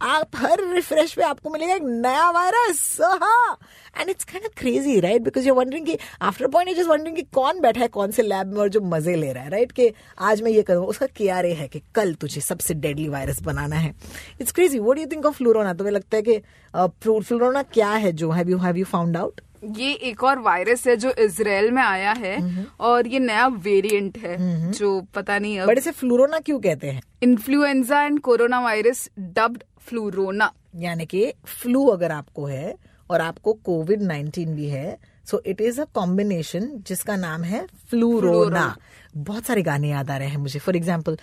आप 0.00 0.36
हर 0.36 0.60
रिफ्रेश 0.72 1.14
पे 1.14 1.22
आपको 1.22 1.50
मिलेगा 1.50 1.74
एक 1.74 1.82
नया 1.82 2.28
virus. 2.30 2.98
And 3.00 4.10
it's 4.10 4.24
kind 4.24 4.46
of 4.46 4.58
crazy 4.58 4.98
right 5.00 5.22
because 5.22 5.48
you 5.48 5.54
wondering 5.54 5.86
कि 5.86 5.96
after 6.22 6.46
point 6.46 6.68
you 6.68 6.74
just 6.74 6.88
wondering 6.88 7.16
कि 7.16 7.22
कौन 7.34 7.60
बैठा 7.60 7.80
है, 7.80 7.88
कौन 7.88 8.10
से 8.10 8.22
लैब 8.22 8.52
में 8.52 8.60
और 8.60 8.68
जो 8.68 8.80
मज़े 8.82 9.16
ले 9.16 9.32
रहा 9.32 9.44
है 9.44 9.50
राइट 9.50 9.72
right? 9.72 9.76
कि 9.76 9.92
आज 10.18 10.42
मैं 10.42 10.50
ये 10.50 10.62
करूँगा, 10.62 10.88
उसका 10.88 11.06
क्या 11.06 11.40
रे 11.40 11.52
है 11.52 11.68
कि 11.68 11.82
कल 11.94 12.14
तुझे 12.14 12.40
सबसे 12.40 12.74
डेडली 12.76 13.08
वायरस 13.08 13.42
बनाना 13.42 13.76
है। 13.76 13.94
It's 14.40 14.52
crazy 14.52 14.78
what 14.78 14.96
do 14.96 15.02
you 15.02 15.08
think 15.12 15.26
of 15.26 15.36
flurona 15.36 15.74
तुम्हें 15.74 15.94
लगता 15.94 16.16
है 16.16 16.22
कि 16.22 16.38
फ्लोरोना 16.74 17.62
क्या 17.64 17.90
है? 17.90 18.12
जो 18.12 18.30
have 18.30 18.50
you 18.50 18.58
have 18.58 18.76
you 18.76 18.84
found 18.86 19.16
out 19.16 19.40
ये 19.62 19.92
एक 19.92 20.22
और 20.24 20.38
वायरस 20.38 20.86
है 20.86 20.96
जो 20.96 21.10
इसराइल 21.20 21.70
में 21.70 21.82
आया 21.82 22.12
है 22.18 22.66
और 22.80 23.06
ये 23.06 23.18
नया 23.18 23.46
वेरिएंट 23.64 24.18
है 24.18 24.36
जो 24.72 25.00
पता 25.14 25.38
नहीं 25.38 25.60
बट 25.60 25.78
इसे 25.78 25.90
फ्लूरोना 25.92 26.38
क्यों 26.38 26.58
कहते 26.60 26.90
हैं? 26.90 27.02
Influenza 27.22 28.02
and 28.02 28.20
corona 28.20 28.60
virus 28.60 29.08
dubbed 29.18 29.62
flurona. 29.80 30.50
यानी 30.76 31.06
कि 31.06 31.32
फ्लू 31.46 31.86
अगर 31.88 32.12
आपको 32.12 32.46
है 32.46 32.74
और 33.10 33.20
आपको 33.20 33.52
कोविड 33.64 34.02
नाइन्टीन 34.02 34.54
भी 34.56 34.68
है 34.68 34.96
so 35.30 35.42
it 35.46 35.60
is 35.60 35.80
a 35.80 35.84
combination 35.94 36.70
जिसका 36.86 37.16
नाम 37.16 37.42
है 37.44 37.66
फ्लूरोना। 37.90 38.74
बहुत 39.16 39.44
सारे 39.44 39.62
गाने 39.62 39.88
याद 39.90 40.10
आ 40.10 40.16
रहे 40.16 40.28
हैं 40.28 40.38
मुझे। 40.38 40.58
फॉर 40.58 40.76
एग्ज़ाम्पल 40.76 41.18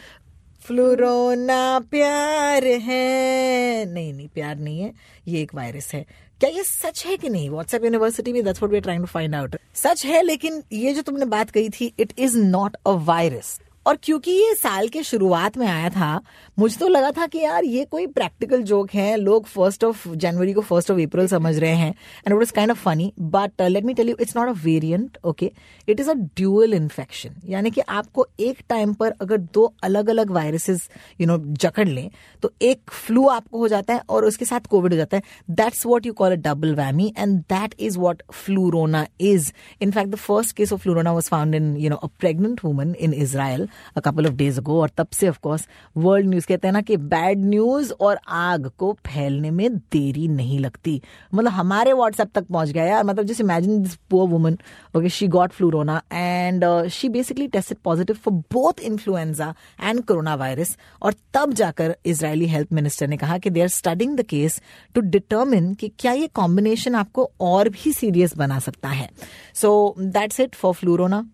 फ्लूरोना 0.66 1.80
प्यार 1.92 2.66
है। 2.66 3.86
नहीं 3.94 4.14
नहीं 4.14 4.28
प्यार 4.28 4.56
नहीं 4.58 4.80
है। 4.80 4.94
ये 5.28 5.42
एक 5.42 5.54
वायरस 5.56 5.94
है। 5.94 6.06
क्या 6.40 6.50
ये 6.50 6.64
सच 6.64 7.06
है 7.06 7.16
कि 7.18 7.30
नहीं? 7.30 7.50
व्हाट्सएप 7.50 7.84
यूनिवर्सिटी 7.84 8.34
में 8.34 8.44
that's 8.44 8.62
what 8.62 8.72
we 8.72 8.78
are 8.78 8.82
trying 8.82 9.04
to 9.04 9.08
find 9.08 9.36
out 9.36 9.56
सच 9.76 10.06
है, 10.06 10.22
लेकिन 10.24 10.62
ये 10.74 10.94
जो 10.94 11.02
तुमने 11.02 11.26
बात 11.26 11.50
कही 11.50 11.70
थी 11.70 11.94
it 12.00 12.14
is 12.18 12.38
not 12.38 12.76
a 12.88 12.92
virus 13.06 13.60
और 13.88 13.98
क्योंकि 14.04 14.32
ये 14.32 14.54
साल 14.56 14.88
के 14.88 15.02
शुरुआत 15.04 15.58
में 15.58 15.66
आया 15.68 15.90
था, 15.90 16.22
मुझे 16.58 16.76
तो 16.80 16.88
लगा 16.88 17.12
था 17.12 17.26
कि 17.28 17.40
यार, 17.40 17.64
ये 17.66 17.84
कोई 17.86 18.08
प्रैक्टिकल 18.10 18.62
जोक 18.64 18.92
है। 18.94 19.16
लोग 19.18 19.46
फ़र्स्ट 19.48 19.84
ऑफ़ 19.84 20.08
जनवरी 20.16 20.54
को 20.54 20.62
फ़र्स्ट 20.62 20.92
ऑफ़ 20.92 21.00
अप्रैल 21.02 21.28
समझ 21.28 21.58
रहे 21.58 21.76
हैं। 21.76 21.90
And 22.28 22.36
it 22.36 22.42
is 22.42 22.52
kind 22.54 22.72
of 22.72 22.84
funny 22.84 23.12
but 23.20 23.62
let 23.62 23.84
me 23.84 23.94
tell 23.94 24.10
you 24.10 24.16
it's 24.22 24.36
not 24.38 24.50
a 24.50 24.54
variant 24.64 25.18
okay 25.26 25.52
it 25.88 26.00
is 26.00 26.10
a 26.10 26.14
dual 26.14 26.74
infection 26.74 27.36
यानी 27.48 27.72
कि 27.72 27.82
आपको 27.82 28.26
एक 28.40 28.58
टाइम 28.70 28.94
पर 28.94 29.14
अगर 29.22 29.38
दो 29.54 29.66
अलग 29.84 30.10
अलग 30.10 30.32
वायरसेस 30.32 30.88
यू 31.22 31.28
नो 31.28 31.38
जकड़ 31.62 31.88
लें 31.88 32.10
तो 32.44 32.52
एक 32.62 32.92
फ्लू 32.92 33.28
आपको 33.30 33.60
हो 33.60 33.68
जाता 33.68 33.94
है 33.94 34.02
और 34.10 34.26
उसके 34.26 34.46
साथ 34.46 34.68
कोविड 34.70 34.94
हो 34.94 34.98
जाता 34.98 35.18
है। 35.18 35.24
That's 35.52 35.86
what 35.86 36.06
you 36.06 36.14
call 36.14 36.32
a 36.32 36.42
double 36.42 36.76
whammy 36.76 37.12
and 37.18 37.40
that 37.54 37.76
is 37.80 37.98
what 38.00 38.24
flurona 38.34 39.06
is 39.22 39.52
in fact 39.82 40.12
the 40.12 40.16
first 40.18 40.56
case 40.58 40.74
of 40.74 40.82
flurona 40.82 41.14
was 41.14 41.30
found 41.30 41.56
in 41.56 41.76
you 41.78 41.90
know 41.90 41.96
a 41.96 42.08
pregnant 42.20 42.64
woman 42.66 42.96
in 43.00 43.14
Israel 43.14 43.68
a 43.98 44.00
couple 44.00 44.28
of 44.28 44.34
days 44.36 44.60
ago 44.60 44.80
और 44.82 44.90
तब 44.98 45.08
से 45.14 45.30
of course 45.30 45.68
world 45.98 46.30
news 46.30 46.48
कहते 46.48 46.68
हैं 46.68 46.74
ना 46.74 46.82
कि 46.82 46.98
bad 46.98 47.46
news 47.46 47.92
और 47.94 48.20
आग 48.30 48.70
को 48.78 48.92
फैलने 49.08 49.52
में 49.52 49.78
देरी 49.78 50.28
नहीं 50.28 50.60
लगती। 50.60 51.02
मतलब 51.34 51.52
हमारे 51.52 51.94
व्हाट्सएप 51.94 52.32
तक 52.36 52.46
पहुँच 52.48 52.70
गया 52.70 52.84
यार। 52.86 53.04
मतलब 53.04 53.26
just 53.26 53.42
imagine 53.42 53.82
this 53.82 53.96
poor 54.10 54.28
woman 54.30 54.58
okay 54.96 55.10
she 55.10 55.28
got 55.28 55.52
flurona 55.52 56.02
and 56.14 56.66
she 56.92 57.10
basically 57.10 57.48
tested 57.48 57.78
positive 57.84 58.16
for 58.16 58.34
both 58.54 58.80
influenza 58.82 59.54
and 59.84 60.04
corona 60.06 60.36
virus 60.36 60.78
और 61.02 61.14
तब 61.34 61.54
जाकर 61.54 61.96
इसराइली 62.06 62.48
हेल्थ 62.48 62.74
मिनिस्टर 62.74 63.08
ने 63.08 63.18
कहा 63.18 63.38
कि 63.38 63.50
they 63.50 63.62
are 63.62 63.68
studying 63.70 64.16
the 64.18 64.24
case 64.26 64.62
to 64.96 65.02
determine 65.02 65.74
कि 65.74 65.92
क्या 66.00 66.12
ये 66.12 66.28
कॉम्बिनेशन 66.36 66.96
आपको 66.96 67.30
और 67.42 67.70
भी 67.70 67.94
सीरियस 67.94 68.36
बना 68.38 68.60
सकता 68.60 68.90
है। 68.90 69.10
So 69.56 69.96
that's 70.00 70.40
it 70.40 70.56
for 70.56 70.74
flurona 70.74 71.26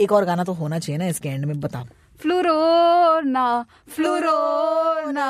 एक 0.00 0.12
और 0.12 0.24
गाना 0.24 0.44
तो 0.44 0.52
होना 0.52 0.78
चाहिए 0.78 0.98
ना 0.98 1.06
इसके 1.06 1.28
एंड 1.28 1.44
में 1.44 1.60
बताओ। 1.60 1.84
Florona 2.20 3.64
Florona. 3.88 5.28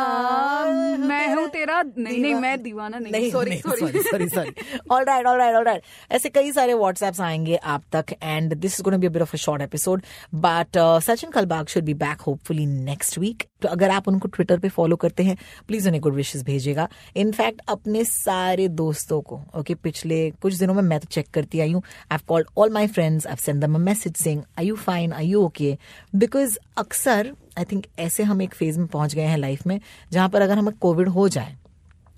तेरा? 1.58 1.82
नहीं 1.98 2.18
नहीं 2.18 2.34
मैं 2.34 2.62
दीवाना 2.62 2.98
नहीं 2.98 3.30
sorry 3.30 3.56
sorry 3.56 4.02
sorry 4.02 4.28
sorry 4.28 4.50
all 4.90 5.04
right 5.04 5.26
all 5.26 5.38
right 5.38 5.54
all 5.54 5.64
right 5.64 5.82
ऐसे 6.10 6.28
कई 6.28 6.52
सारे 6.52 6.74
व्हाट्सएप्स 6.74 7.20
आएँगे 7.20 7.56
आप 7.56 7.82
तक 7.92 8.06
and 8.22 8.54
this 8.54 8.74
is 8.74 8.82
gonna 8.82 8.96
be 8.96 9.06
a 9.06 9.10
bit 9.10 9.22
of 9.22 9.30
a 9.34 9.36
short 9.36 9.62
episode 9.62 10.02
but 10.34 10.78
Sachin 10.78 11.30
Kalbag 11.30 11.66
should 11.66 11.84
be 11.84 11.94
back 11.94 12.20
hopefully 12.20 12.66
next 12.66 13.18
week 13.18 13.44
तो 13.62 13.68
अगर 13.68 13.90
आप 13.90 14.08
उनको 14.08 14.28
ट्विटर 14.28 14.58
पे 14.58 14.68
फॉलो 14.68 14.96
करते 14.96 15.22
हैं 15.22 15.36
प्लीज़ 15.66 15.86
उन्हें 15.86 16.02
गुड 16.02 16.14
विशेष 16.14 16.42
भेजेगा 16.42 16.88
इनफैक्ट 17.16 17.62
अपने 17.68 18.04
सारे 18.04 18.68
दोस्तों 18.68 19.20
को 19.20 19.36
ओके 19.36 19.60
okay, 19.60 19.82
पिछले 19.82 20.30
कुछ 20.30 20.54
दिनों 20.54 20.74
में 20.74 20.82
मैं 20.82 21.00
तो 21.00 21.06
चेक 21.10 21.28
करती 21.34 21.60
आई 21.60 21.72
हूँ. 21.72 21.82
I 22.12 22.18
called 22.28 22.46
all 22.58 22.70
my 22.70 22.86
friends 22.86 23.26
I 23.26 23.36
send 23.36 23.62
them 23.62 23.80
message 23.80 24.16
saying 24.16 24.42
I 24.58 24.66
you 24.66 24.76
fine 24.76 25.12
I 25.12 25.26
you 25.26 25.42
okay 25.42 25.78
because 26.14 26.58
अक्सर 26.78 27.34
आई 27.58 27.64
थिंक 27.72 27.86
ऐसे 27.98 28.22
हम 28.22 28.42
एक 28.42 28.54
फ़ेज़ 28.54 28.78
में 28.78 28.86
पहुँच 28.88 29.14
गए 29.14 29.22
हैं 29.22 29.38
लाइफ 29.38 29.66
में, 29.66 29.80
जहाँ 30.12 30.28
पर 30.28 30.42
अगर 30.42 30.58
हमें 30.58 30.74
कोविड 30.80 31.08
हो 31.08 31.28
जाए, 31.28 31.56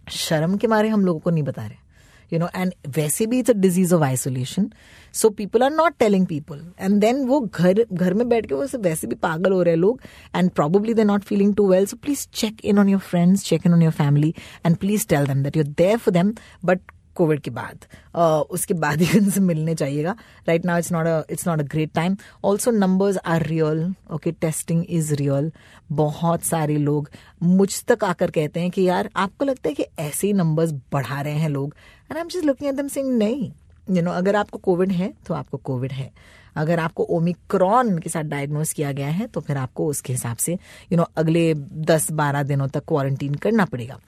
शर्म 0.08 0.56
के 0.56 0.66
मारे 0.66 0.88
हम 0.88 1.04
लोगों 1.04 1.20
को 1.20 1.30
नहीं 1.30 1.42
बता 1.44 1.66
रहे। 1.66 1.88
यू 2.32 2.38
नो 2.38 2.48
एंड 2.56 2.72
वैसे 2.96 3.26
भी 3.26 3.38
it's 3.38 3.50
a 3.50 3.54
disease 3.54 3.94
of 3.94 4.02
isolation 4.04 4.70
so 5.14 5.30
people 5.30 5.62
are 5.62 5.70
not 5.70 5.96
telling 5.98 6.26
people 6.26 6.60
and 6.80 7.00
then 7.00 7.24
वो 7.26 7.40
घर 7.40 7.84
घर 7.92 8.14
में 8.14 8.28
बैठ 8.28 8.46
के 8.46 8.54
वो 8.54 8.66
वैसे 8.82 9.06
भी 9.06 9.14
पागल 9.22 9.52
हो 9.52 9.62
रहे 9.62 9.74
हैं 9.74 9.80
लोग 9.80 10.00
and 10.36 10.50
probably 10.50 10.94
they 10.94 11.04
not 11.04 11.24
feeling 11.24 11.54
too 11.56 11.66
well 11.70 11.86
so 11.86 11.96
please 11.96 12.26
check 12.34 12.64
in 12.64 12.78
on 12.78 12.88
your 12.88 13.00
friends 13.00 13.44
check 13.44 13.66
in 13.66 13.72
on 13.72 13.82
your 13.82 13.92
family 13.92 14.34
and 14.66 14.76
please 14.76 15.06
tell 15.08 15.26
them 15.26 15.42
that 15.42 15.56
you're 15.56 15.66
there 15.78 15.98
for 15.98 16.14
them 16.14 16.32
but 16.64 16.80
COVID 17.14 17.40
के 17.40 17.50
बाद। 17.50 17.84
uh, 18.16 18.42
उसके 18.50 18.74
बाद 18.74 19.00
ही 19.00 19.18
उनसे 19.20 19.40
मिलने 19.40 19.74
चाहिएगा 19.74 20.14
right 20.48 20.64
now 20.64 20.78
it's 20.78 20.92
not 20.92 21.30
it's 21.30 21.46
not 21.48 21.60
a 21.60 21.62
great 21.62 21.92
time 21.94 22.16
also 22.44 22.70
numbers 22.70 23.16
are 23.26 23.46
real 23.46 23.94
okay 24.12 24.32
testing 24.32 24.84
is 24.88 25.14
real 25.14 25.52
बहुत 25.92 26.42
सारे 26.42 26.76
लोग 26.76 27.10
मुझ 27.42 27.82
तक 27.84 28.04
आकर 28.04 28.30
कहते 28.30 28.60
हैं 28.60 28.70
कि 28.70 28.82
यार 28.82 29.10
आपको 29.16 29.44
लगता 29.44 29.68
है 29.68 29.74
कि 29.74 29.86
ऐसे 29.98 30.26
ही 30.26 30.32
नंबर्स 30.32 30.72
बढ़ा 30.92 31.20
रहे 31.20 31.34
हैं 31.34 31.48
लोग? 31.48 31.74
And 32.10 32.16
I 32.16 32.20
am 32.20 32.28
just 32.28 32.44
looking 32.44 32.68
at 32.68 32.76
them 32.76 32.88
saying 32.88 33.16
नहीं 33.18 33.50
यू 33.96 34.02
नो 34.02 34.10
अगर 34.10 34.36
आपको 34.36 34.58
कोविड 34.58 34.92
है 34.92 35.12
तो 35.26 35.34
आपको 35.34 35.56
कोविड 35.56 35.92
है। 35.92 36.10
अगर 36.56 36.78
आपको 36.80 37.02
ओमिक्रॉन 37.10 37.98
के 37.98 38.10
साथ 38.10 38.22
डायग्नोज 38.22 38.72
किया 38.72 38.92
गया 38.92 39.08
है 39.08 39.26
तो 39.26 39.40
फिर 39.40 39.56
आपको 39.56 39.86
उसके 39.86 40.12
हिसाब 40.12 40.36
से 40.36 40.52
यू 40.52 40.58
you 40.88 40.96
नो 40.96 41.02
know, 41.02 41.14
अगले 41.16 41.54
दस 41.90 42.10
बारह 42.12 42.42
दिनों 42.42 42.68
तक 42.68 42.84
क्वारंटीन 42.88 43.34
करना 43.34 43.64
पड़ेगा। 43.64 43.98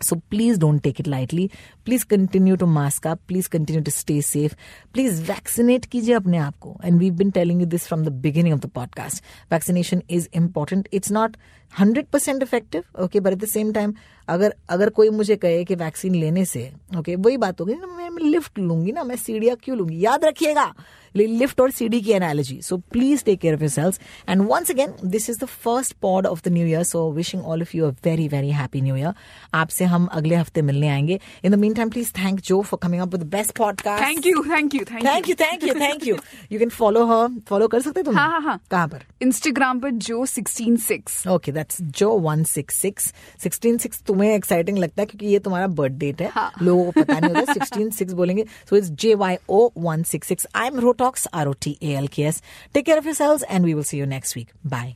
So 0.00 0.22
please 0.30 0.58
don't 0.58 0.82
take 0.82 1.00
it 1.00 1.06
lightly. 1.06 1.50
Please 1.84 2.04
continue 2.04 2.56
to 2.56 2.66
mask 2.66 3.06
up. 3.06 3.20
Please 3.28 3.48
continue 3.48 3.80
to 3.82 3.90
stay 3.90 4.20
safe. 4.20 4.54
Please 4.92 5.20
vaccinate 5.20 5.86
कीजिए 5.86 6.14
अपने 6.14 6.38
आप 6.38 6.56
को. 6.60 6.76
And 6.84 6.98
we've 6.98 7.16
been 7.16 7.32
telling 7.32 7.60
you 7.60 7.66
this 7.66 7.86
from 7.86 8.02
the 8.02 8.10
beginning 8.10 8.52
of 8.52 8.60
the 8.60 8.68
podcast. 8.68 9.20
Vaccination 9.50 10.02
is 10.08 10.28
important. 10.32 10.88
It's 10.92 11.10
not 11.10 11.36
100% 11.81 12.43
effective 12.43 12.83
okay 12.99 13.19
but 13.19 13.31
at 13.31 13.37
the 13.39 13.45
same 13.45 13.71
time 13.71 13.93
अगर 14.27 14.53
अगर 14.69 14.89
कोई 14.89 15.09
मुझे 15.09 15.35
कहे 15.35 15.63
कि 15.63 15.75
वैक्सीन 15.75 16.15
लेने 16.15 16.45
से 16.45 16.71
ओके 16.97 17.11
okay, 17.11 17.25
वही 17.25 17.37
बात 17.37 17.61
होगी 17.61 17.73
ना 17.73 17.87
मैं, 17.87 18.09
मैं 18.09 18.23
लिफ्ट 18.23 18.59
लूँगी 18.59 18.91
ना 18.91 19.03
मैं 19.03 19.15
सीढ़ियाँ 19.15 19.55
क्यों 19.55 19.77
लूँगी? 19.77 20.05
याद 20.05 20.25
रखिएगा 20.25 20.73
लिफ्ट 21.15 21.61
और 21.61 21.71
सीढ़ी 21.71 22.01
की 22.01 22.11
analogy 22.11 22.61
so 22.61 22.77
please 22.77 23.23
take 23.23 23.39
care 23.39 23.53
of 23.53 23.61
your 23.61 23.69
selves 23.69 23.99
and 24.29 24.41
once 24.41 24.71
again 24.71 24.93
this 25.05 25.29
is 25.29 25.39
the 25.39 25.45
first 25.45 25.93
pod 25.93 26.25
of 26.25 26.41
the 26.45 26.51
new 26.51 26.67
year 26.67 26.83
so 26.83 27.11
wishing 27.11 27.43
all 27.43 27.61
of 27.61 27.77
you 27.77 27.85
a 27.85 27.89
very 27.89 28.27
very 28.27 28.51
happy 28.51 28.81
new 28.81 28.95
year 28.95 29.13
आपसे 29.53 29.85
हम 29.85 30.05
अगले 30.05 30.35
हफ़्ते 30.35 30.61
मिलने 30.61 30.87
आएँगे। 30.87 31.19
In 31.43 31.51
the 31.51 31.55
mean 31.55 31.73
time 31.73 31.89
please 31.89 32.11
thank 32.11 32.39
you 32.39 32.61
for 32.61 32.79
coming 32.83 33.01
up 33.01 33.15
with 33.15 33.23
best 33.23 33.57
podcast 33.57 34.03
thank 34.03 34.27
you 34.27 34.43
thank 34.43 34.75
you 34.75 34.81
thank 34.81 35.29
you 35.29 35.35
thank 35.35 35.63
you 35.63 35.73
thank 35.73 36.07
you 36.07 36.17
you 36.51 36.59
can 36.59 36.69
follow 36.69 37.05
her 37.05 37.39
follow 37.47 37.67
कर 37.67 37.81
सकते 37.81 38.03
तुम 38.03 38.17
हाँ 38.17 38.29
हाँ 38.29 38.41
हाँ 38.41 38.61
कहाँ 38.71 38.87
पर 38.87 39.03
इंस्टाग्राम 39.21 39.79
पर 39.79 39.89
जो 39.89 40.25
सिक्सटीन 40.25 40.77
सिक्स 40.77 41.27
ओके 41.27 41.51
दैट्स 41.59 41.81
जो 41.99 42.09
one 42.19 42.43
six 42.53 42.81
six 42.81 43.13
sixteen 43.43 43.77
six 43.77 44.01
तुम्हें 44.07 44.33
एक्साइटिंग 44.33 44.77
लगता 44.77 45.01
है 45.01 45.05
क्योंकि 45.05 45.27
ये 45.27 45.39
तुम्हारा 45.39 45.67
बर्थ 45.79 45.93
डेट 45.99 46.21
है। 46.21 46.29
हाँ. 46.33 46.51
लोगों 46.61 46.83
को 46.85 47.01
पता 47.01 47.19
नहीं 47.19 47.33
होता 47.35 47.53
सिक्सटीन 47.53 47.89
सिक्स 47.91 48.13
बोलेंगे। 48.13 48.45
So 48.69 48.75
it's 48.75 48.89
J 49.03 49.13
Y 49.15 49.37
O 49.49 49.69
one 49.79 50.03
six 50.03 50.27
six 50.27 50.47
I 50.55 50.67
am 50.67 50.79
rotalks 50.79 51.27
R 51.33 51.47
O 51.47 51.53
T 51.61 51.77
A 51.83 51.95
L 51.97 52.07
K 52.07 52.23
S 52.23 52.41
take 52.73 52.85
care 52.85 52.97
of 52.97 53.05
your 53.05 53.15
selves 53.15 53.43
and 53.49 53.65
we 53.65 53.73
will 53.73 53.83
see 53.83 53.99
you 53.99 54.05
next 54.07 54.37
week 54.37 54.49
bye 54.67 54.95